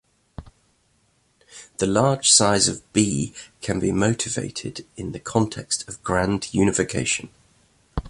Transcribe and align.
The 1.77 1.85
large 1.85 2.31
size 2.31 2.67
of 2.67 2.81
"B" 2.91 3.35
can 3.61 3.79
be 3.79 3.91
motivated 3.91 4.83
in 4.97 5.11
the 5.11 5.19
context 5.19 5.87
of 5.87 6.01
grand 6.03 6.51
unification. 6.51 7.29